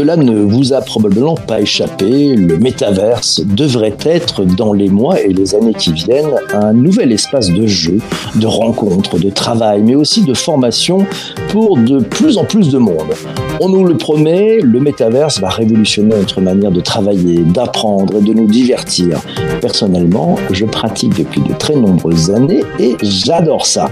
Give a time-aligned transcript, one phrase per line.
[0.00, 5.28] Cela ne vous a probablement pas échappé, le métaverse devrait être dans les mois et
[5.28, 7.98] les années qui viennent un nouvel espace de jeu,
[8.36, 11.04] de rencontres, de travail, mais aussi de formation
[11.50, 13.12] pour de plus en plus de monde.
[13.60, 18.32] On nous le promet, le métaverse va révolutionner notre manière de travailler, d'apprendre et de
[18.32, 19.20] nous divertir.
[19.60, 23.90] Personnellement, je pratique depuis de très nombreuses années et j'adore ça.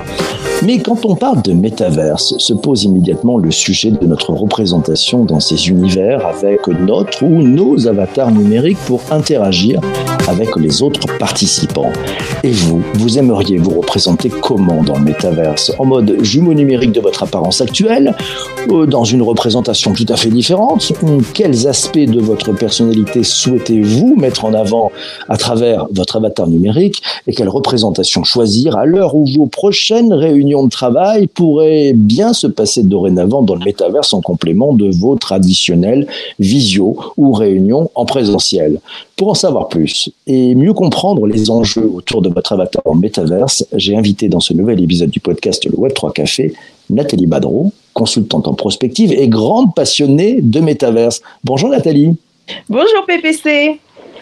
[0.65, 5.39] Mais quand on parle de métaverse, se pose immédiatement le sujet de notre représentation dans
[5.39, 9.81] ces univers avec notre ou nos avatars numériques pour interagir
[10.27, 11.93] avec les autres participants.
[12.43, 15.73] Et vous, vous aimeriez vous représenter comment dans le métaverse?
[15.79, 18.15] En mode jumeau numérique de votre apparence actuelle
[18.69, 20.93] Dans une représentation tout à fait différente?
[21.35, 24.91] Quels aspects de votre personnalité souhaitez-vous mettre en avant
[25.29, 27.01] à travers votre avatar numérique?
[27.29, 32.47] Et quelle représentation choisir à l'heure où vos prochaines réunions de travail pourrait bien se
[32.47, 36.07] passer dorénavant dans le métaverse en complément de vos traditionnels
[36.39, 38.81] visio ou réunions en présentiel.
[39.17, 43.67] Pour en savoir plus et mieux comprendre les enjeux autour de votre avatar en métaverse,
[43.75, 46.55] j'ai invité dans ce nouvel épisode du podcast Le Web3 Café
[46.91, 51.21] Nathalie Badreau, consultante en prospective et grande passionnée de métaverse.
[51.45, 52.17] Bonjour Nathalie.
[52.69, 53.79] Bonjour PPC.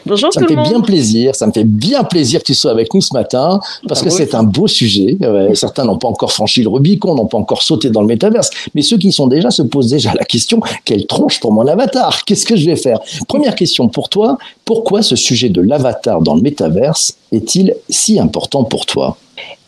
[0.07, 2.95] Bonjour ça me fait bien plaisir, ça me fait bien plaisir que tu sois avec
[2.95, 5.19] nous ce matin parce que c'est un beau sujet.
[5.55, 8.83] certains n'ont pas encore franchi le Rubicon, n'ont pas encore sauté dans le métaverse, mais
[8.83, 12.25] ceux qui sont déjà se posent déjà la question quelle tronche pour mon avatar?
[12.25, 13.01] Qu'est-ce que je vais faire?
[13.27, 18.65] Première question pour toi, pourquoi ce sujet de l'avatar dans le métaverse est-il si important
[18.65, 19.17] pour toi?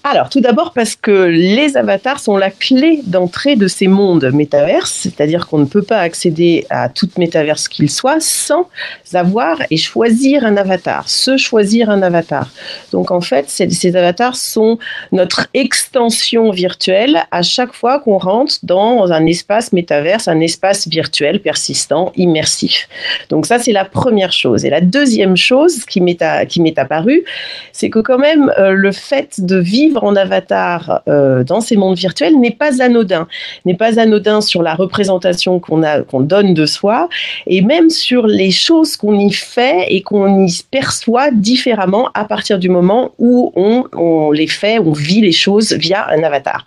[0.05, 4.93] Alors, tout d'abord parce que les avatars sont la clé d'entrée de ces mondes métaverses,
[4.93, 8.69] c'est-à-dire qu'on ne peut pas accéder à toute métaverse qu'il soit sans
[9.13, 12.49] avoir et choisir un avatar, se choisir un avatar.
[12.93, 14.79] Donc, en fait, ces, avatars sont
[15.11, 21.41] notre extension virtuelle à chaque fois qu'on rentre dans un espace métaverse, un espace virtuel
[21.41, 22.89] persistant, immersif.
[23.31, 24.65] Donc, ça, c'est la première chose.
[24.65, 27.25] Et la deuxième chose qui m'est apparue,
[27.73, 31.97] c'est que quand même, euh, le fait de vivre en avatar euh, dans ces mondes
[31.97, 33.27] virtuels n'est pas anodin,
[33.65, 37.09] n'est pas anodin sur la représentation qu'on a, qu'on donne de soi,
[37.47, 42.59] et même sur les choses qu'on y fait et qu'on y perçoit différemment à partir
[42.59, 46.65] du moment où on, on les fait, on vit les choses via un avatar.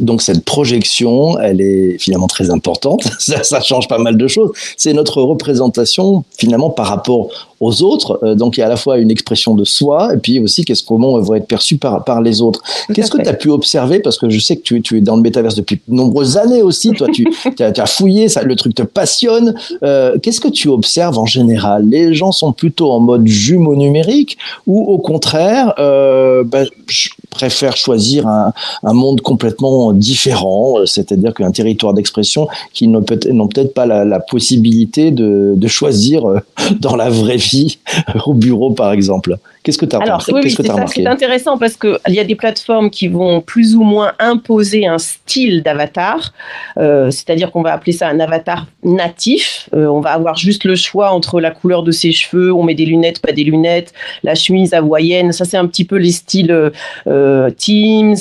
[0.00, 3.02] Donc cette projection, elle est finalement très importante.
[3.18, 4.50] Ça, ça change pas mal de choses.
[4.76, 7.28] C'est notre représentation finalement par rapport
[7.60, 8.18] aux autres.
[8.22, 10.64] Euh, donc il y a à la fois une expression de soi et puis aussi
[10.64, 12.62] qu'est-ce comment on va être perçu par, par les autres.
[12.92, 14.00] Qu'est-ce que tu as pu observer?
[14.00, 16.62] Parce que je sais que tu, tu, es dans le métaverse depuis de nombreuses années
[16.62, 16.90] aussi.
[16.90, 17.26] Toi, tu
[17.62, 19.54] as, fouillé, ça, le truc te passionne.
[19.82, 21.88] Euh, qu'est-ce que tu observes en général?
[21.88, 27.76] Les gens sont plutôt en mode jumeau numérique ou au contraire, euh, ben, je préfère
[27.76, 28.52] choisir un,
[28.82, 35.54] un monde complètement différent, c'est-à-dire qu'un territoire d'expression qui n'ont peut-être pas la, possibilité de,
[35.56, 36.24] de choisir
[36.80, 37.78] dans la vraie vie
[38.26, 42.20] au bureau, par exemple Qu'est-ce que tu as Alors, oui, c'est intéressant parce qu'il y
[42.20, 46.34] a des plateformes qui vont plus ou moins imposer un style d'avatar,
[46.76, 49.70] euh, c'est-à-dire qu'on va appeler ça un avatar natif.
[49.74, 52.74] Euh, on va avoir juste le choix entre la couleur de ses cheveux, on met
[52.74, 55.32] des lunettes, pas des lunettes, la chemise hawaïenne.
[55.32, 56.72] Ça, c'est un petit peu les styles
[57.06, 58.16] euh, Teams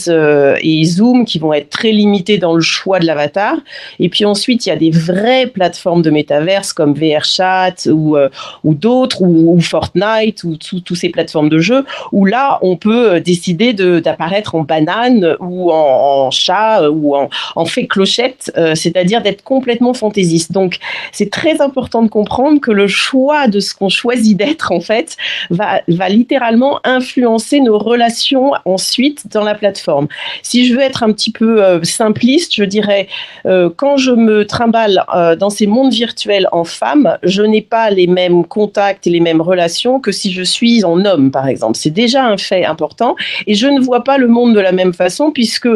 [0.61, 3.57] et Zoom qui vont être très limités dans le choix de l'avatar.
[3.99, 8.15] Et puis ensuite, il y a des vraies plateformes de métaverse comme VRChat ou,
[8.63, 13.19] ou d'autres, ou, Fortnite, ou tous ces plateformes de jeu où là, on peut euh,
[13.19, 19.43] décider d'apparaître en banane ou en, chat euh, ou en, fait clochette, euh, c'est-à-dire d'être
[19.43, 20.51] complètement fantaisiste.
[20.51, 20.77] Donc,
[21.11, 25.17] c'est très important de comprendre que le choix de ce qu'on choisit d'être, en fait,
[25.49, 30.07] va, va littéralement influencer nos relations ensuite dans la plateforme.
[30.43, 33.07] Si je veux être un petit peu simpliste, je dirais,
[33.45, 35.05] quand je me trimballe
[35.39, 39.41] dans ces mondes virtuels en femme, je n'ai pas les mêmes contacts et les mêmes
[39.41, 41.77] relations que si je suis en homme par exemple.
[41.77, 43.15] C'est déjà un fait important
[43.47, 45.69] et je ne vois pas le monde de la même façon puisque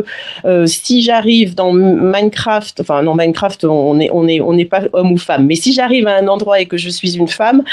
[0.46, 4.82] euh, si j'arrive dans Minecraft, enfin non Minecraft, on n'est on est, on n'est pas
[4.94, 7.64] homme ou femme, mais si j'arrive à un endroit et que je suis une femme,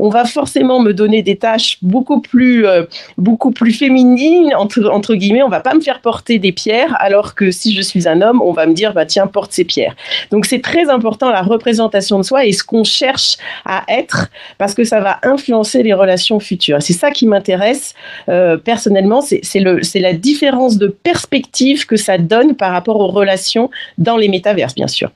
[0.00, 2.84] on va forcément me donner des tâches beaucoup plus, euh,
[3.18, 5.42] beaucoup plus féminines entre, entre guillemets.
[5.42, 8.40] On va pas me faire porter des pierres alors que si je suis un homme,
[8.42, 9.94] on va me dire bah tiens porte ces pierres.
[10.30, 14.28] Donc c'est très important la représentation de soi et ce qu'on cherche à être
[14.58, 16.82] parce que ça va influencer les relations futures.
[16.82, 17.94] C'est ça qui m'intéresse
[18.28, 24.16] euh, personnellement, c'est la différence de perspective que ça donne par rapport aux relations dans
[24.16, 25.10] les métaverses, bien sûr.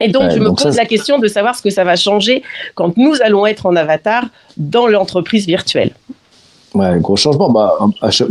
[0.00, 2.42] Et donc, je me pose la question de savoir ce que ça va changer
[2.74, 4.24] quand nous allons être en avatar
[4.56, 5.92] dans l'entreprise virtuelle.
[6.74, 7.50] Ouais, gros changement.
[7.50, 7.78] Bah,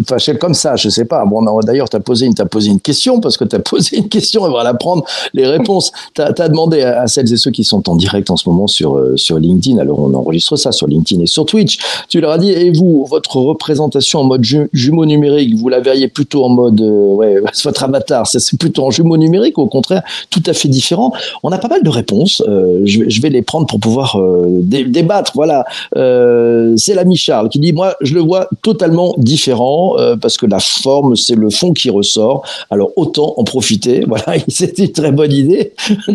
[0.05, 1.23] fâché comme ça, je sais pas.
[1.25, 3.97] Bon, d'ailleurs, tu as posé, une, as posé une question parce que tu as posé
[3.97, 5.91] une question et voilà prendre les réponses.
[6.13, 8.97] Tu as, demandé à, celles et ceux qui sont en direct en ce moment sur,
[8.97, 11.77] euh, sur LinkedIn, alors on enregistre ça sur LinkedIn et sur Twitch,
[12.09, 16.09] tu leur as dit, et vous, votre représentation en mode jumeau numérique, vous la verriez
[16.09, 20.03] plutôt en mode, euh, ouais, votre avatar, c'est plutôt en jumeau numérique ou au contraire
[20.29, 21.13] tout à fait différent
[21.43, 22.41] On a pas mal de réponses.
[22.47, 24.17] Euh, je, je, vais les prendre pour pouvoir
[24.61, 25.31] débattre.
[25.35, 25.65] Voilà.
[25.95, 30.59] c'est l'ami Charles qui dit, moi, je le vois totalement différent euh, parce que la
[30.59, 32.43] forme, c'est le fond qui ressort.
[32.69, 34.05] Alors autant en profiter.
[34.13, 35.73] Voilà, c'était une très bonne idée.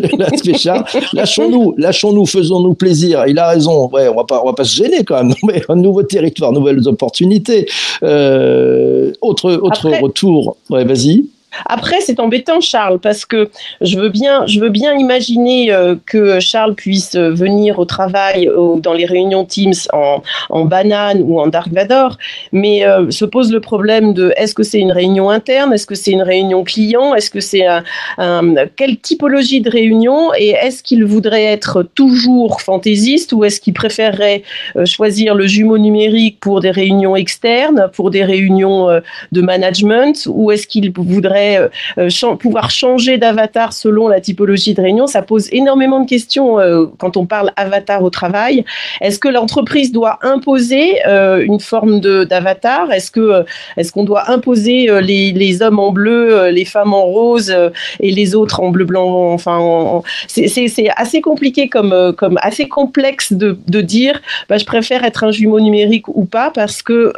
[1.12, 3.24] lâchons-nous, lâchons-nous, faisons-nous plaisir.
[3.26, 3.88] Il a raison.
[3.92, 5.34] Ouais, on va pas, on va pas se gêner quand même.
[5.44, 7.66] mais un nouveau territoire, nouvelles opportunités.
[8.02, 10.56] Euh, autre, autre retour.
[10.70, 11.24] Ouais, vas-y.
[11.66, 13.50] Après, c'est embêtant, Charles, parce que
[13.80, 18.50] je veux bien, je veux bien imaginer euh, que Charles puisse euh, venir au travail
[18.78, 22.18] dans les réunions Teams en, banane ou en Dark Vador,
[22.52, 25.94] mais euh, se pose le problème de est-ce que c'est une réunion interne, est-ce que
[25.94, 30.32] c'est une réunion client, est-ce que c'est un, quelle typologie de réunion?
[30.38, 34.42] Et est-ce qu'il voudrait être toujours fantaisiste ou est-ce qu'il préférerait
[34.84, 39.00] choisir le jumeau numérique pour des réunions externes, pour des réunions
[39.32, 41.68] de management ou est-ce qu'il voudrait euh,
[41.98, 46.86] euh, pouvoir changer d'avatar selon la typologie de réunion, ça pose énormément de questions euh,
[46.98, 48.64] quand on parle avatar au travail.
[49.00, 52.92] Est-ce que l'entreprise doit imposer une forme d'avatar?
[52.92, 53.44] Est-ce que
[53.76, 57.54] est-ce qu'on doit imposer les, les, hommes en bleu, les femmes en rose
[58.00, 63.58] et les autres en bleu blanc Enfin, c'est assez compliqué comme comme assez complexe de,
[63.66, 64.20] de dire.
[64.48, 67.12] Bah, je préfère être un jumeau numérique ou pas parce que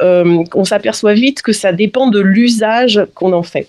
[0.55, 3.67] on s'aperçoit vite que ça dépend de l'usage qu'on en fait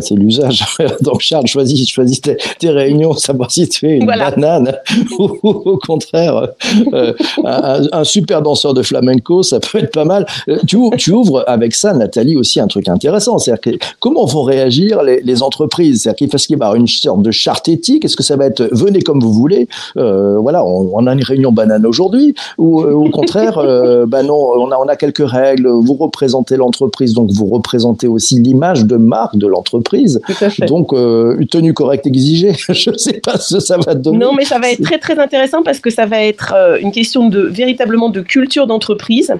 [0.00, 0.64] c'est l'usage.
[1.00, 4.76] Donc Charles, choisis, choisis tes, réunions, savoir si tu es une banane
[5.18, 6.48] ou au contraire
[6.92, 7.12] euh,
[7.44, 10.26] un, super danseur de flamenco, ça peut être pas mal.
[10.48, 13.38] Euh, tu, tu, ouvres avec ça, Nathalie, aussi un truc intéressant.
[13.38, 16.02] C'est-à-dire comment vont réagir les, entreprises?
[16.02, 18.04] C'est-à-dire qu'il va y avoir une sorte de charte éthique.
[18.04, 21.52] Est-ce que ça va être venez comme vous voulez euh, Voilà, on, a une réunion
[21.52, 23.58] banane aujourd'hui ou au contraire,
[24.06, 25.68] ben non, on a, on a quelques règles.
[25.68, 30.20] Vous représentez l'entreprise, donc vous représentez aussi l'image de marque de l'entreprise entreprise.
[30.66, 34.18] Donc, euh, une tenue correcte exigée, je ne sais pas ce que ça va donner.
[34.18, 36.92] Non, mais ça va être très très intéressant parce que ça va être euh, une
[36.92, 39.34] question de véritablement de culture d'entreprise.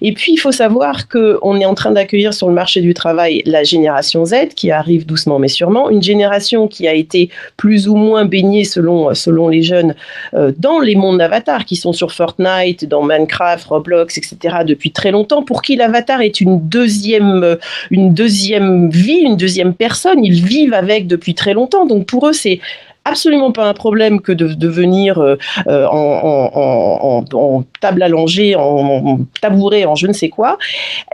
[0.00, 3.42] Et puis, il faut savoir qu'on est en train d'accueillir sur le marché du travail
[3.46, 7.96] la génération Z qui arrive doucement mais sûrement, une génération qui a été plus ou
[7.96, 9.94] moins baignée selon, selon les jeunes
[10.34, 14.58] euh, dans les mondes d'avatar qui sont sur Fortnite, dans Minecraft, Roblox, etc.
[14.66, 17.56] depuis très longtemps, pour qui l'avatar est une deuxième,
[17.90, 21.86] une deuxième vie, une deuxième personne, ils vivent avec depuis très longtemps.
[21.86, 22.60] Donc pour eux, c'est
[23.04, 25.36] absolument pas un problème que de, venir euh,
[25.66, 30.58] euh, en, table allongée, en, tabouret, en je ne sais quoi.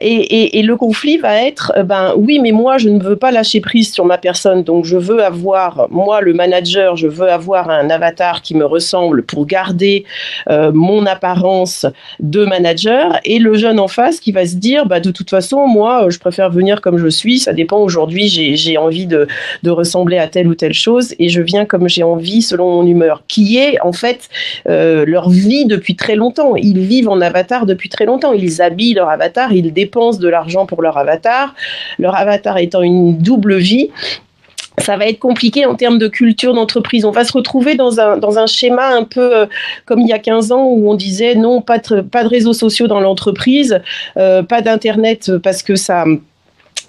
[0.01, 3.61] Et, le conflit va être, euh, ben oui, mais moi, je ne veux pas lâcher
[3.61, 7.91] prise sur ma personne, donc je veux avoir, moi, le manager, je veux avoir un
[7.91, 10.05] avatar qui me ressemble pour garder
[10.49, 11.87] mon apparence
[12.21, 15.67] de manager, et le jeune en face qui va se dire, bah, de toute façon,
[15.67, 19.27] moi, je préfère venir comme je suis, ça dépend aujourd'hui, j'ai envie de,
[19.63, 22.87] de ressembler à telle ou telle chose, et je viens comme j'ai envie selon mon
[22.87, 24.29] humeur, qui est en fait
[24.69, 26.57] euh, leur vie depuis très longtemps.
[26.57, 28.33] Ils vivent en avatar depuis très longtemps.
[28.33, 31.55] Ils habillent leur avatar, ils dépensent de l'argent pour leur avatar.
[31.99, 33.91] Leur avatar étant une double vie
[34.81, 37.05] ça va être compliqué en termes de culture d'entreprise.
[37.05, 39.47] On va se retrouver dans un, dans un schéma un peu euh,
[39.85, 42.53] comme il y a 15 ans où on disait non, pas de, pas de réseaux
[42.53, 43.81] sociaux dans l'entreprise,
[44.17, 46.05] euh, pas d'Internet parce que ça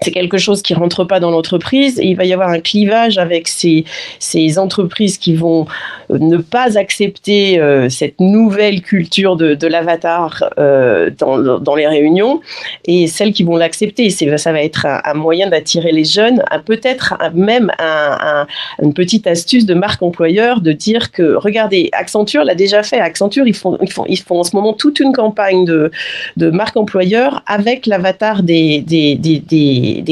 [0.04, 3.18] c'est quelque chose qui rentre pas dans l'entreprise et il va y avoir un clivage
[3.18, 3.86] avec ces,
[4.20, 5.68] ces entreprises qui vont
[6.10, 12.42] euh, ne pas accepter euh, cette nouvelle culture de, l'avatar euh, dans, dans, les réunions
[12.86, 14.10] et celles qui vont l'accepter.
[14.10, 18.48] Ça va être un, moyen d'attirer les jeunes, peut-être même un,
[18.82, 23.00] une petite astuce de marque employeur de dire que, regardez, Accenture l'a déjà fait.
[23.00, 25.92] Accenture, ils font, ils, font, ils font en ce moment toute une campagne de,
[26.38, 29.16] de marque employeur avec l'avatar des des,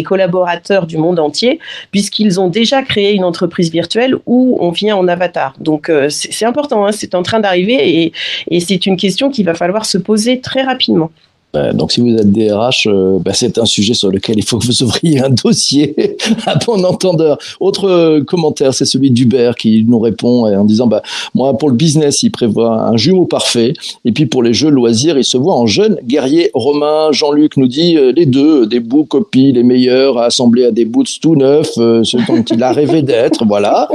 [0.03, 1.59] collaborateurs du monde entier,
[1.91, 5.53] puisqu'ils ont déjà créé une entreprise virtuelle où on vient en avatar.
[5.59, 8.13] Donc euh, c'est important, hein, c'est en train d'arriver
[8.49, 11.11] et c'est une question qu'il va falloir se poser très rapidement.
[11.55, 14.59] Euh, donc, si vous êtes DRH, euh, bah, c'est un sujet sur lequel il faut
[14.59, 15.95] que vous ouvriez un dossier
[16.45, 17.37] à bon entendeur.
[17.59, 21.01] Autre euh, commentaire, c'est celui d'Hubert qui nous répond en disant bah,
[21.33, 23.73] Moi, pour le business, il prévoit un jumeau parfait.
[24.05, 27.11] Et puis pour les jeux loisirs, il se voit en jeune guerrier romain.
[27.11, 31.35] Jean-Luc nous dit Les deux, des bouts copies, les meilleurs, assemblés à des boots tout
[31.35, 33.45] neufs, ce dont il a rêvé d'être.
[33.45, 33.87] Voilà.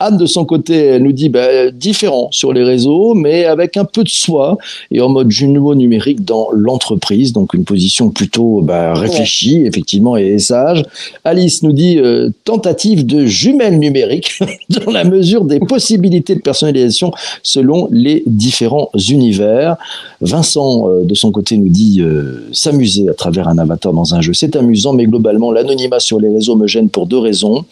[0.00, 3.84] Anne, de son côté, elle nous dit bah, Différent sur les réseaux, mais avec un
[3.84, 4.58] peu de soi
[4.90, 10.16] et en mode jumeau numérique dans dans l'entreprise, donc une position plutôt bah, réfléchie, effectivement,
[10.16, 10.82] et sage.
[11.24, 14.38] Alice nous dit euh, tentative de jumelles numériques
[14.70, 19.76] dans la mesure des possibilités de personnalisation selon les différents univers.
[20.20, 24.20] Vincent, euh, de son côté, nous dit euh, s'amuser à travers un avatar dans un
[24.20, 24.32] jeu.
[24.32, 27.64] C'est amusant, mais globalement, l'anonymat sur les réseaux me gêne pour deux raisons.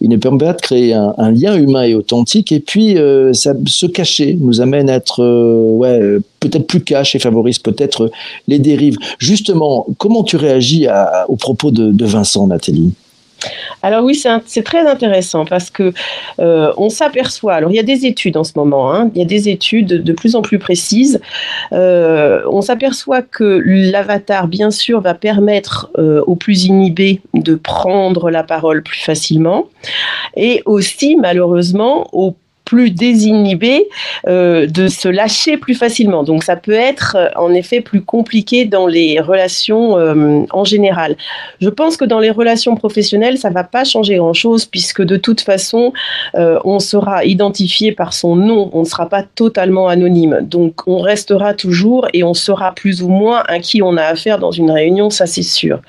[0.00, 2.96] Il ne permet pas de créer un, lien humain et authentique, et puis
[3.32, 5.22] ça, se cacher nous amène à être
[5.76, 6.00] ouais,
[6.40, 8.10] peut-être plus cash et favorise peut-être
[8.48, 8.96] les dérives.
[9.18, 10.86] Justement, comment tu réagis
[11.28, 12.92] aux propos de, Vincent, Nathalie?
[13.82, 15.92] Alors oui, c'est très intéressant parce que
[16.40, 17.54] euh, on s'aperçoit.
[17.54, 18.92] Alors il y a des études en ce moment.
[18.92, 21.20] Hein, il y a des études de plus en plus précises.
[21.72, 28.30] Euh, on s'aperçoit que l'avatar, bien sûr, va permettre euh, aux plus inhibés de prendre
[28.30, 29.66] la parole plus facilement,
[30.36, 32.34] et aussi malheureusement aux
[32.66, 33.88] plus désinhibé
[34.26, 36.24] euh, de se lâcher plus facilement.
[36.24, 41.16] Donc ça peut être euh, en effet plus compliqué dans les relations euh, en général.
[41.60, 45.40] Je pense que dans les relations professionnelles, ça va pas changer grand-chose puisque de toute
[45.40, 45.92] façon,
[46.34, 50.40] on sera identifié par son nom, on ne sera pas totalement anonyme.
[50.42, 54.38] Donc on restera toujours et on saura plus ou moins à qui on a affaire
[54.38, 55.80] dans une réunion, ça c'est sûr.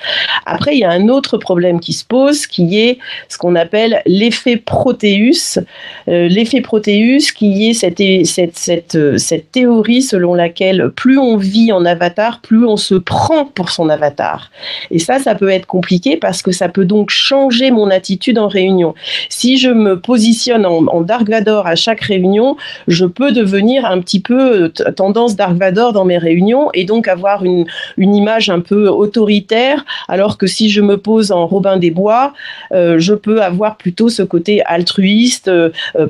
[0.45, 4.01] Après, il y a un autre problème qui se pose qui est ce qu'on appelle
[4.05, 5.59] l'effet Proteus.
[6.05, 11.71] l'effet Proteus qui est cette, cette, cette, euh, cette, théorie selon laquelle plus on vit
[11.71, 14.51] en avatar, plus on se prend pour son avatar.
[14.91, 18.49] Et ça, ça peut être compliqué parce que ça peut donc changer mon attitude en
[18.49, 18.95] réunion.
[19.29, 22.57] Si je me positionne en, Dark Vador à chaque réunion,
[22.89, 27.07] je peux devenir un petit peu euh, tendance Dark Vador dans mes réunions et donc
[27.07, 31.77] avoir une, une image un peu autoritaire, alors que si je me pose en Robin
[31.77, 32.33] des Bois,
[32.73, 35.49] euh, je peux avoir plutôt ce côté altruiste,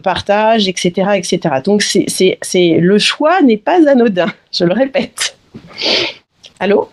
[0.01, 1.56] partage, etc., etc.
[1.63, 5.38] Donc c'est, le choix n'est pas anodin, je le répète.
[6.60, 6.89] Allô?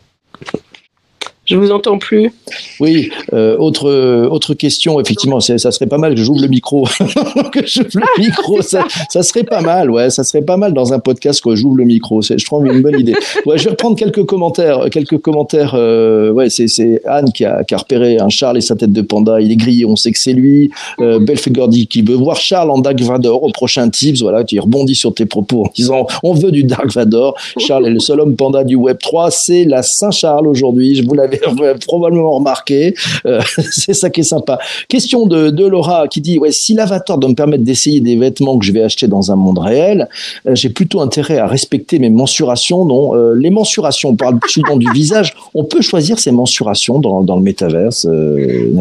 [1.47, 2.33] Je vous entends plus.
[2.81, 3.91] Oui, euh, autre,
[4.31, 6.85] autre question, effectivement, ça serait pas mal que j'ouvre le micro.
[7.53, 10.93] que j'ouvre le micro, ça, ça, serait pas mal, ouais, ça serait pas mal dans
[10.93, 12.23] un podcast que j'ouvre le micro.
[12.23, 13.15] Je trouve une bonne idée.
[13.45, 14.89] Ouais, je vais reprendre quelques commentaires.
[14.91, 15.75] Quelques commentaires.
[15.75, 19.03] Euh, ouais, c'est, Anne qui a, qui a repéré un Charles et sa tête de
[19.03, 19.41] panda.
[19.41, 20.71] Il est grillé, on sait que c'est lui.
[21.01, 24.23] Euh, Belfegor dit qu'il veut voir Charles en Dark Vador au prochain Tips.
[24.23, 27.37] Voilà, tu rebondis sur tes propos en disant on veut du Dark Vador.
[27.59, 29.31] Charles est le seul homme panda du Web 3.
[29.31, 30.95] C'est la Saint-Charles aujourd'hui.
[30.95, 31.34] Je vous l'avais
[31.87, 32.95] probablement remarqué.
[33.27, 34.59] Euh, c'est ça qui est sympa.
[34.89, 38.59] Question de, de Laura qui dit ouais, si l'avatar doit me permettre d'essayer des vêtements
[38.59, 40.09] que je vais acheter dans un monde réel,
[40.47, 42.85] euh, j'ai plutôt intérêt à respecter mes mensurations.
[42.85, 45.35] Non, euh, les mensurations, on parle souvent du visage.
[45.55, 48.07] On peut choisir ses mensurations dans, dans le métaverse.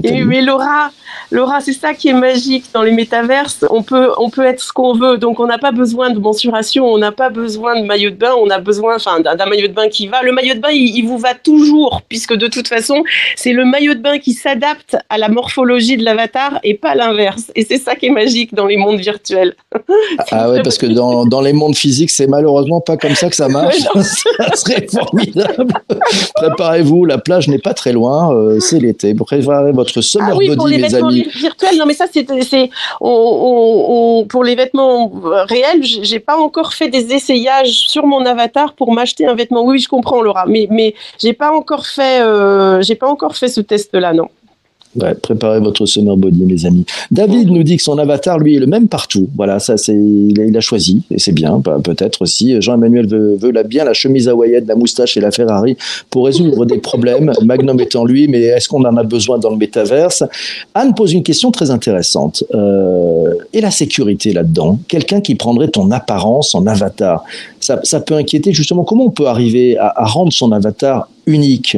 [0.04, 0.92] Et, mais Laura,
[1.32, 3.66] Laura, c'est ça qui est magique dans les métaverses.
[3.70, 5.18] On peut, on peut être ce qu'on veut.
[5.18, 8.34] Donc, on n'a pas besoin de mensuration, on n'a pas besoin de maillot de bain,
[8.38, 10.22] on a besoin enfin, d'un maillot de bain qui va.
[10.22, 13.04] Le maillot de bain, il, il vous va toujours, puisque de toute façon,
[13.36, 17.52] c'est le maillot de bain qui s'adapte à la morphologie de l'avatar et pas l'inverse.
[17.56, 19.56] Et c'est ça qui est magique dans les mondes virtuels.
[20.32, 23.36] Ah ouais, parce que dans, dans les mondes physiques, c'est malheureusement pas comme ça que
[23.36, 23.78] ça marche.
[23.96, 25.74] ça serait formidable.
[26.36, 29.14] Préparez-vous, la plage n'est pas très loin, euh, c'est l'été.
[29.14, 31.78] Préparez votre summer ah oui, body, pour les, vêtements virtuels.
[31.78, 32.24] Non, mais ça, c'est,
[33.04, 35.12] pour les vêtements
[35.48, 39.64] réels, j'ai pas encore fait des essayages sur mon avatar pour m'acheter un vêtement.
[39.64, 42.22] Oui, je comprends, Laura, mais mais j'ai pas encore fait.
[42.22, 44.28] Euh, euh, j'ai pas encore fait ce test-là, non.
[45.22, 46.86] préparez votre summer body, mes amis.
[47.12, 49.30] David nous dit que son avatar, lui, est le même partout.
[49.36, 52.62] Voilà, ça, c'est, il a choisi, et c'est bien, bah, peut-être aussi.
[52.62, 55.78] Jean-Emmanuel veut, veut la, bien la chemise hawaïenne, la moustache et la Ferrari
[56.10, 57.32] pour résoudre des problèmes.
[57.44, 60.24] Magnum étant lui, mais est-ce qu'on en a besoin dans le métaverse?
[60.74, 62.44] Anne pose une question très intéressante.
[62.54, 64.80] Euh, et la sécurité là-dedans?
[64.88, 67.24] Quelqu'un qui prendrait ton apparence en avatar,
[67.60, 68.84] ça, peut inquiéter justement.
[68.84, 71.78] Comment on peut arriver à rendre son avatar unique?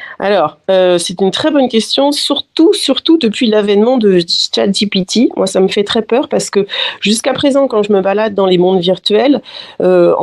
[0.21, 5.29] alors, euh, c'est une très bonne question, surtout, surtout depuis l'avènement de ChatGPT.
[5.35, 6.67] Moi, ça me fait très peur parce que
[6.99, 9.41] jusqu'à présent, quand je me balade dans les mondes virtuels,
[9.81, 10.13] euh,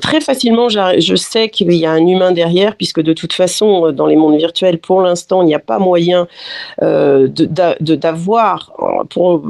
[0.00, 4.06] très facilement, je sais qu'il y a un humain derrière, puisque de toute façon, dans
[4.06, 6.26] les mondes virtuels, pour l'instant, il n'y a pas moyen
[6.80, 8.72] euh, d'avoir,
[9.10, 9.42] pour,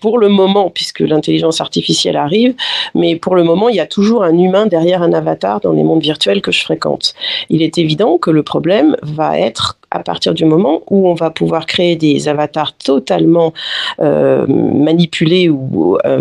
[0.00, 2.54] pour le moment, puisque l'intelligence artificielle arrive,
[2.94, 5.82] mais pour le moment, il y a toujours un humain derrière un avatar dans les
[5.82, 7.12] mondes virtuels que je fréquente.
[7.50, 11.30] Il est évident que le problème va être à partir du moment où on va
[11.30, 13.52] pouvoir créer des avatars totalement
[14.00, 16.20] euh, manipulés ou euh,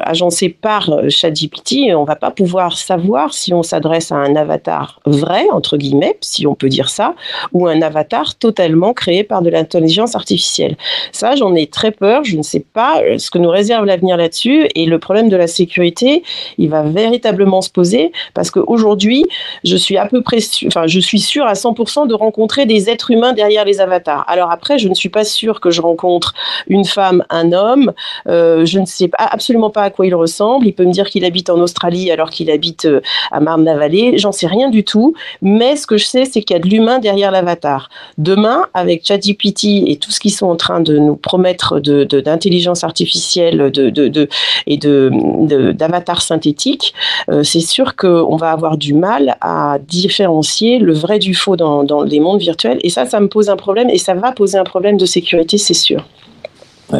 [0.00, 5.44] agencés par ChatGPT, on va pas pouvoir savoir si on s'adresse à un avatar vrai
[5.52, 7.14] entre guillemets, si on peut dire ça,
[7.52, 10.76] ou un avatar totalement créé par de l'intelligence artificielle.
[11.12, 12.24] Ça, j'en ai très peur.
[12.24, 14.68] Je ne sais pas ce que nous réserve l'avenir là-dessus.
[14.74, 16.22] Et le problème de la sécurité,
[16.56, 19.26] il va véritablement se poser parce qu'aujourd'hui,
[19.64, 23.10] je suis à peu près, enfin, je suis sûre à 100% de rencontrer des êtres
[23.10, 24.24] humains derrière les avatars.
[24.28, 26.34] Alors après, je ne suis pas sûre que je rencontre
[26.66, 27.92] une femme, un homme.
[28.28, 30.66] Euh, je ne sais absolument pas à quoi il ressemble.
[30.66, 34.18] Il peut me dire qu'il habite en Australie alors qu'il habite euh, à Marne-la-Vallée.
[34.18, 35.14] J'en sais rien du tout.
[35.42, 37.88] Mais ce que je sais, c'est qu'il y a de l'humain derrière l'avatar.
[38.18, 42.84] Demain, avec ChatGPT et tout ce qu'ils sont en train de nous promettre de, d'intelligence
[42.84, 44.28] artificielle de, de,
[44.66, 45.10] et de,
[45.72, 46.94] d'avatars synthétiques,
[47.30, 51.84] euh, c'est sûr qu'on va avoir du mal à différencier le vrai du faux dans,
[51.84, 52.67] dans les mondes virtuels.
[52.82, 55.58] Et ça, ça me pose un problème et ça va poser un problème de sécurité,
[55.58, 56.04] c'est sûr.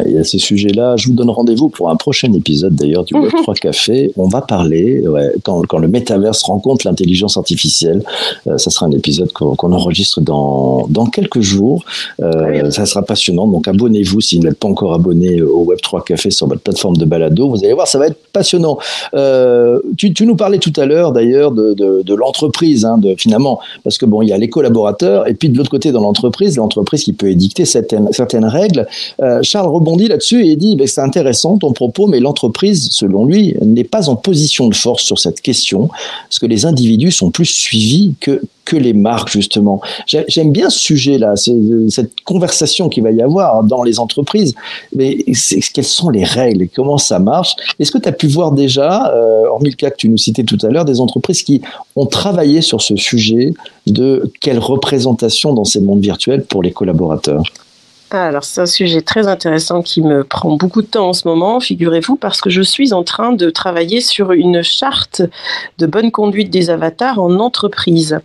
[0.05, 0.95] Il y a ces sujets-là.
[0.97, 4.11] Je vous donne rendez-vous pour un prochain épisode d'ailleurs du Web 3 Café.
[4.17, 8.03] On va parler ouais, quand, quand, le métaverse rencontre l'intelligence artificielle.
[8.47, 11.83] Euh, ça sera un épisode qu'on enregistre dans, dans quelques jours.
[12.21, 13.47] Euh, ça sera passionnant.
[13.47, 16.97] Donc abonnez-vous si vous n'êtes pas encore abonné au Web 3 Café sur votre plateforme
[16.97, 17.49] de balado.
[17.49, 18.77] Vous allez voir, ça va être passionnant.
[19.13, 23.15] Euh, tu, tu, nous parlais tout à l'heure d'ailleurs de, de, de l'entreprise, hein, de,
[23.17, 26.01] finalement, parce que bon, il y a les collaborateurs et puis de l'autre côté dans
[26.01, 28.87] l'entreprise, l'entreprise qui peut édicter certaines, certaines règles.
[29.21, 33.55] Euh, Charles rebondit là-dessus et dit ben, c'est intéressant ton propos, mais l'entreprise, selon lui,
[33.61, 35.89] n'est pas en position de force sur cette question,
[36.27, 39.81] parce que les individus sont plus suivis que que les marques justement.
[40.05, 44.53] J'aime bien ce sujet-là, cette conversation qu'il va y avoir dans les entreprises.
[44.95, 45.25] Mais
[45.73, 47.55] quelles sont les règles comment ça marche?
[47.79, 50.43] Est-ce que tu as pu voir déjà, euh, hormis le cas que tu nous citais
[50.43, 51.61] tout à l'heure, des entreprises qui
[51.95, 53.53] ont travaillé sur ce sujet
[53.87, 57.43] de quelle représentation dans ces mondes virtuels pour les collaborateurs?
[58.11, 61.59] Alors c'est un sujet très intéressant qui me prend beaucoup de temps en ce moment,
[61.59, 65.21] figurez-vous, parce que je suis en train de travailler sur une charte
[65.77, 68.19] de bonne conduite des avatars en entreprise.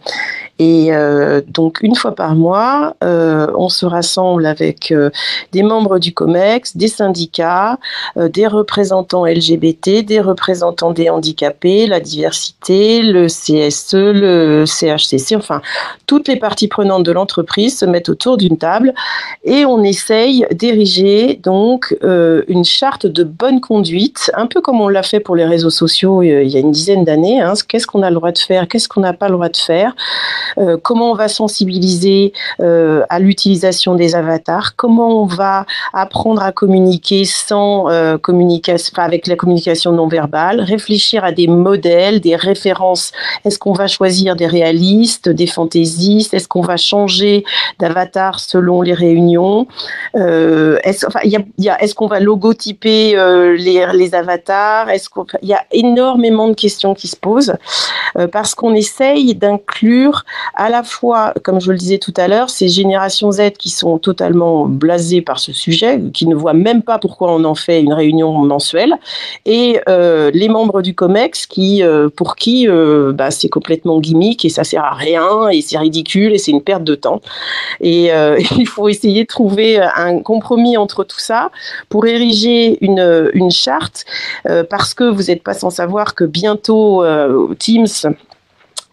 [0.58, 5.10] Et euh, donc une fois par mois, euh, on se rassemble avec euh,
[5.52, 7.78] des membres du COMEX, des syndicats,
[8.16, 15.60] des représentants LGBT, des représentants des handicapés, la diversité, le CSE, le CHCC, enfin
[16.06, 18.94] toutes les parties prenantes de l'entreprise se mettent autour d'une table
[19.42, 25.02] et on essaye d'ériger donc une charte de bonne conduite, un peu comme on l'a
[25.02, 27.40] fait pour les réseaux sociaux il y a une dizaine d'années.
[27.40, 27.54] Hein.
[27.68, 29.94] Qu'est-ce qu'on a le droit de faire, qu'est-ce qu'on n'a pas le droit de faire
[30.58, 36.52] euh, comment on va sensibiliser euh, à l'utilisation des avatars, comment on va apprendre à
[36.52, 43.12] communiquer sans euh, communication, avec la communication non verbale, réfléchir à des modèles, des références.
[43.44, 46.34] Est-ce qu'on va choisir des réalistes, des fantaisistes?
[46.34, 47.44] Est-ce qu'on va changer
[47.78, 49.63] d'avatar selon les réunions?
[50.14, 53.14] Est-ce enfin, est qu'on va logotyper
[53.56, 54.90] les, les, avatars?
[54.90, 57.54] Est-ce qu'il y a énormément de questions qui se posent
[58.32, 60.24] parce qu'on essaye d'inclure
[60.54, 63.98] à la fois, comme je le disais tout à l'heure, ces générations Z qui sont
[63.98, 67.92] totalement blasées par ce sujet, qui ne voient même pas pourquoi on en fait une
[67.92, 68.94] réunion mensuelle,
[69.46, 74.44] et euh, les membres du COMEX qui, euh, pour qui euh, bah, c'est complètement gimmick
[74.44, 77.20] et ça sert à rien et c'est ridicule et c'est une perte de temps.
[77.80, 78.10] Et
[78.58, 81.50] il faut essayer de trouver un compromis entre tout ça
[81.88, 84.04] pour ériger une, une charte,
[84.70, 87.04] parce que vous n'êtes pas sans savoir que bientôt
[87.58, 87.86] Teams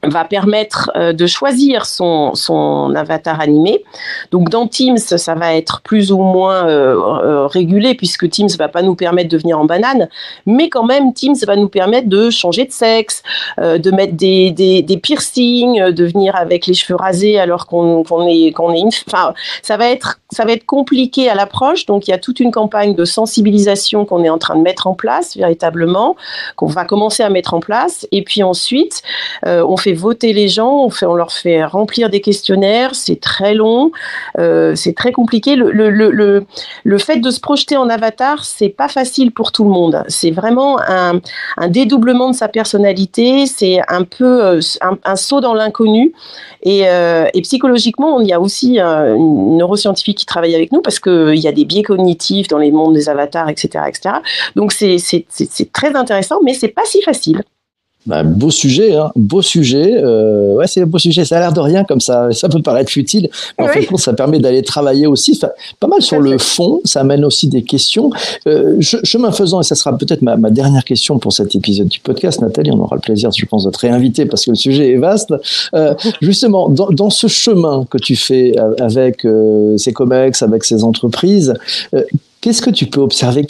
[0.03, 3.83] va permettre euh, de choisir son, son avatar animé.
[4.31, 8.67] Donc dans Teams, ça va être plus ou moins euh, euh, régulé puisque Teams va
[8.67, 10.09] pas nous permettre de venir en banane,
[10.45, 13.21] mais quand même Teams va nous permettre de changer de sexe,
[13.57, 18.51] de mettre des, des, des, piercings, de venir avec les cheveux rasés alors qu'on est
[18.51, 18.89] qu'on est une...
[19.07, 21.85] enfin ça va être ça va être compliqué à l'approche.
[21.85, 24.87] Donc il y a toute une campagne de sensibilisation qu'on est en train de mettre
[24.87, 26.15] en place véritablement,
[26.55, 29.01] qu'on va commencer à mettre en place et puis ensuite
[29.45, 33.91] on fait voter les gens, on, leur fait remplir des questionnaires, c'est très long,
[34.39, 35.56] euh, c'est très compliqué.
[35.56, 40.04] Le, fait de se projeter en avatar, c'est pas facile pour tout le monde.
[40.08, 41.19] C'est vraiment un,
[41.69, 46.13] dédoublement de sa personnalité, c'est un peu euh, un, saut dans l'inconnu.
[46.63, 51.39] Et, euh, psychologiquement, il y a aussi une neuroscientifique qui travaille avec nous parce qu'il
[51.39, 53.86] y a des biais cognitifs dans les mondes des avatars, etc.
[53.88, 54.15] etc.
[54.56, 57.41] Donc c'est très intéressant, mais c'est pas si facile.
[58.07, 59.93] Bah, beau sujet, hein, beau sujet.
[59.95, 61.23] Euh, ouais, c'est un beau sujet.
[61.23, 62.31] Ça a l'air de rien comme ça.
[62.31, 65.39] Ça peut paraître futile, mais en fait, ça permet d'aller travailler aussi,
[65.79, 66.81] pas mal sur le fond.
[66.83, 68.09] Ça amène aussi des questions.
[68.47, 72.41] Euh, chemin faisant, et ça sera peut-être ma, dernière question pour cet épisode du podcast,
[72.41, 72.71] Nathalie.
[72.71, 75.33] On aura le plaisir, je pense, de te réinviter parce que le sujet est vaste.
[75.75, 80.83] Euh, justement, dans, dans, ce chemin que tu fais avec euh, ces comex, avec ces
[80.83, 81.53] entreprises,
[81.93, 82.03] euh,
[82.41, 83.45] Qu'est-ce que tu peux observer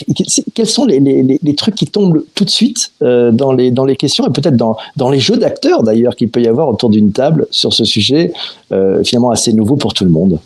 [0.54, 4.28] Quels sont les, trucs qui tombent tout de suite euh, dans, les, dans les questions
[4.28, 7.48] et peut-être dans, dans les jeux d'acteurs d'ailleurs qu'il peut y avoir autour d'une table
[7.52, 8.34] sur ce sujet
[8.74, 10.40] euh, finalement assez nouveau pour tout le monde?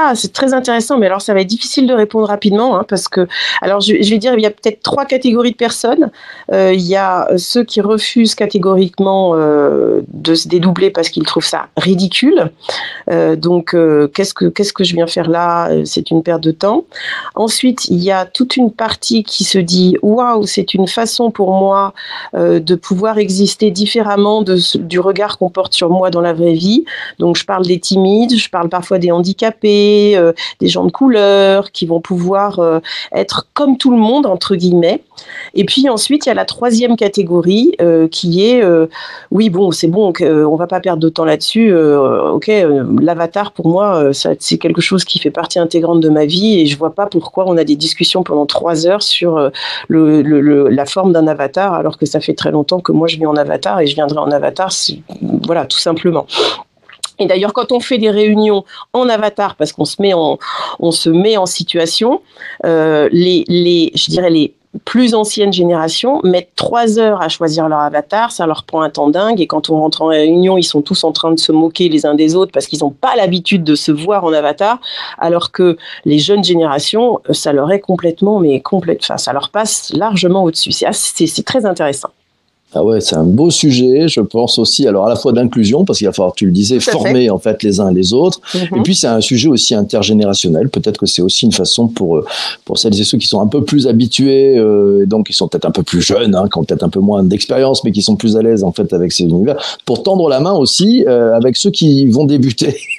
[0.00, 3.08] Ah, c'est très intéressant, mais alors ça va être difficile de répondre rapidement hein, parce
[3.08, 3.26] que,
[3.62, 6.12] alors je, vais dire, il y a peut-être trois catégories de personnes.
[6.52, 11.44] Euh, il y a ceux qui refusent catégoriquement euh, de se dédoubler parce qu'ils trouvent
[11.44, 12.52] ça ridicule.
[13.10, 13.74] Euh, donc,
[14.14, 15.68] qu'est-ce que qu'est-ce que je viens faire là?
[15.84, 16.84] C'est une perte de temps.
[17.34, 21.50] Ensuite, il y a toute une partie qui se dit waouh, c'est une façon pour
[21.50, 21.92] moi
[22.34, 26.84] de pouvoir exister différemment du regard qu'on porte sur moi dans la vraie vie.
[27.18, 31.72] Donc, je parle des timides, je parle parfois des handicapés euh, des gens de couleur,
[31.72, 32.80] qui vont pouvoir euh,
[33.12, 35.02] être comme tout le monde, entre guillemets.
[35.54, 38.62] Et puis ensuite, il y a la troisième catégorie euh, qui est,
[39.30, 41.74] oui, bon, c'est bon, on va pas perdre de temps là-dessus.
[41.74, 42.50] ok,
[43.00, 46.78] l'avatar, pour moi, c'est quelque chose qui fait partie intégrante de ma vie et je
[46.78, 49.50] vois pas pourquoi on a des discussions pendant trois heures sur
[49.88, 53.36] la forme d'un avatar alors que ça fait très longtemps que moi je vis en
[53.36, 54.70] avatar et je viendrai en avatar,
[55.44, 56.26] voilà, tout simplement.
[57.18, 60.38] Et d'ailleurs, quand on fait des réunions en avatar, parce qu'on se met en,
[60.78, 62.22] on se met en situation,
[62.64, 64.54] euh, les, les, je dirais les
[64.84, 69.08] plus anciennes générations mettent trois heures à choisir leur avatar, ça leur prend un temps
[69.08, 69.40] dingue.
[69.40, 72.06] Et quand on rentre en réunion, ils sont tous en train de se moquer les
[72.06, 74.78] uns des autres parce qu'ils n'ont pas l'habitude de se voir en avatar,
[75.18, 79.90] alors que les jeunes générations, ça leur est complètement, mais complète, enfin, ça leur passe
[79.94, 80.72] largement au-dessus.
[80.72, 82.10] C'est très intéressant.
[82.74, 84.08] Ah ouais, c'est un beau sujet.
[84.08, 86.80] Je pense aussi, alors à la fois d'inclusion, parce qu'il va falloir, tu le disais,
[86.80, 88.40] former en fait les uns les autres.
[88.54, 88.78] Mhm.
[88.78, 90.68] Et puis c'est un sujet aussi intergénérationnel.
[90.68, 92.26] Peut-être que c'est aussi une façon pour euh,
[92.66, 95.64] pour celles et ceux qui sont un peu plus habitués, euh, donc qui sont peut-être
[95.64, 98.16] un peu plus jeunes, hein, qui ont peut-être un peu moins d'expérience, mais qui sont
[98.16, 101.56] plus à l'aise en fait avec ces univers, pour tendre la main aussi euh, avec
[101.56, 102.76] ceux qui vont débuter.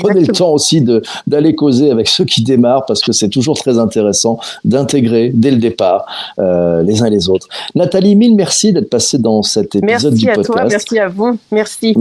[0.00, 3.58] Prenez le temps aussi de d'aller causer avec ceux qui démarrent, parce que c'est toujours
[3.58, 6.04] très intéressant d'intégrer dès le départ
[6.38, 7.48] euh, les uns et les autres.
[7.74, 10.48] Nathalie, mille merci d'être passé dans cet épisode du podcast.
[10.48, 11.96] Merci à toi, merci à vous, merci.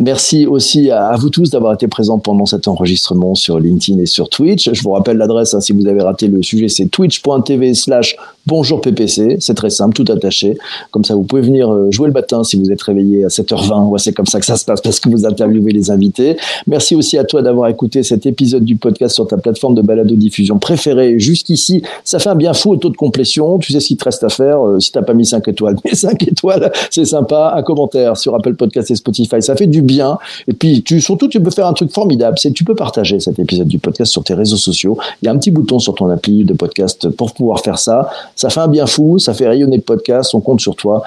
[0.00, 4.30] Merci aussi à, vous tous d'avoir été présents pendant cet enregistrement sur LinkedIn et sur
[4.30, 4.72] Twitch.
[4.72, 8.16] Je vous rappelle l'adresse, hein, si vous avez raté le sujet, c'est twitch.tv slash
[8.50, 9.36] bonjour PPC.
[9.38, 10.58] C'est très simple, tout attaché.
[10.90, 13.86] Comme ça, vous pouvez venir euh, jouer le matin si vous êtes réveillé à 7h20.
[13.90, 16.36] Ouais, c'est comme ça que ça se passe parce que vous interviewez les invités.
[16.66, 20.58] Merci aussi à toi d'avoir écouté cet épisode du podcast sur ta plateforme de balado-diffusion
[20.58, 21.82] préférée jusqu'ici.
[22.02, 23.60] Ça fait un bien fou au taux de complétion.
[23.60, 24.66] Tu sais ce qu'il te reste à faire.
[24.66, 26.72] Euh, si t'as pas mis 5 étoiles, mets 5 étoiles.
[26.90, 27.54] C'est sympa.
[27.56, 29.40] Un commentaire sur Apple Podcast et Spotify.
[29.40, 30.18] Ça fait du bien.
[30.48, 33.38] Et puis, tu, surtout, tu peux faire un truc formidable, c'est tu peux partager cet
[33.38, 34.98] épisode du podcast sur tes réseaux sociaux.
[35.22, 38.10] Il y a un petit bouton sur ton appli de podcast pour pouvoir faire ça.
[38.40, 41.02] Ça fait un bien fou, ça fait rayonner le podcast, on compte sur toi.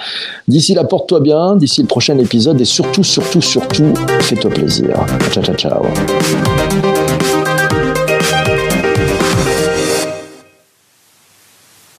[0.47, 3.91] D'ici là, porte-toi bien, d'ici le prochain épisode et surtout, surtout, surtout,
[4.21, 4.95] fais-toi plaisir.
[5.31, 7.02] Ciao, ciao, ciao.